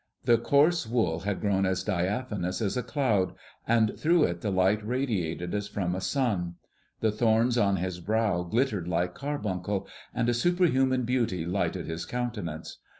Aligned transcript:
The 0.23 0.39
coarse 0.39 0.87
wool 0.87 1.19
had 1.19 1.41
grown 1.41 1.63
as 1.63 1.83
diaphanous 1.83 2.59
as 2.59 2.75
a 2.75 2.81
cloud, 2.81 3.33
and 3.67 3.99
through 3.99 4.23
it 4.23 4.41
the 4.41 4.49
light 4.49 4.83
radiated 4.83 5.53
as 5.53 5.67
from 5.67 5.93
a 5.93 6.01
sun. 6.01 6.55
The 7.01 7.11
thorns 7.11 7.55
on 7.55 7.75
his 7.75 7.99
brow 7.99 8.41
glittered 8.41 8.87
like 8.87 9.13
carbuncles, 9.13 9.87
and 10.11 10.27
a 10.27 10.33
superhuman 10.33 11.03
beauty 11.03 11.45
lighted 11.45 11.85
his 11.85 12.07
countenance. 12.07 12.79